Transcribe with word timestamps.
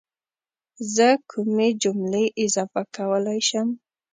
زه 0.95 1.07
کومې 1.31 1.69
جملې 1.81 2.25
اضافه 2.43 2.81
کولی 2.95 3.39
شم؟ 3.47 3.67